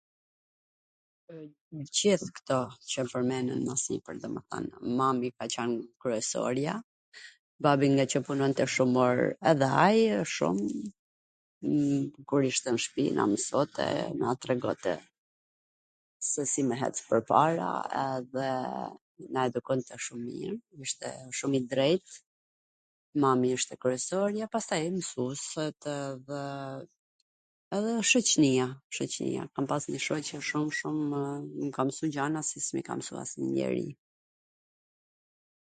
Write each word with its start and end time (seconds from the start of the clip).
Gjith 1.97 2.23
kto 2.37 2.57
qw 2.89 2.97
u 3.03 3.03
pwrmendwn 3.11 3.59
mw 3.65 3.75
sipwr, 3.83 4.15
do 4.23 4.27
me 4.35 4.41
thwn 4.49 4.65
mami 5.01 5.27
ka 5.37 5.45
qwn 5.55 5.71
kryesorja, 6.05 6.73
babi 7.65 7.87
ngaqw 7.95 8.19
punonte 8.29 8.63
shum 8.75 8.91
or, 9.07 9.17
edhe 9.51 9.69
ai 9.85 9.99
wsht 10.23 10.35
shum, 10.37 10.57
kur 12.31 12.43
ishte 12.51 12.69
n 12.73 12.81
shtpi 12.83 13.05
na 13.19 13.23
msote 13.33 13.87
na 14.21 14.27
tregote 14.45 14.93
se 16.31 16.41
si 16.53 16.61
me 16.69 16.75
ec 16.89 16.95
pwrpara, 17.07 17.71
edhe 18.13 18.49
na 19.35 19.39
edukonte 19.51 19.93
shum 20.07 20.19
mir, 20.29 20.51
ishte 20.87 21.07
shum 21.41 21.51
i 21.59 21.61
drejt, 21.75 22.07
mami 23.25 23.47
ishte 23.57 23.73
kryesorja 23.85 24.45
pastaj 24.55 24.83
mwsusetw 24.95 25.93
dhe,,,, 26.27 26.47
edhe 27.77 27.93
shoqnia, 28.11 28.67
shoqnia, 28.97 29.43
kam 29.57 29.65
pas 29.71 29.83
njw 29.91 29.99
shoqe 30.05 30.39
shum, 30.49 30.65
shumwww, 30.79 31.45
m 31.67 31.69
ka 31.77 31.81
msu 31.87 32.05
gjana 32.15 32.39
qw 32.49 32.57
s 32.65 32.75
m 32.77 32.81
i 32.81 32.85
ka 32.89 32.93
msu 32.99 33.23
njeri. 33.47 33.87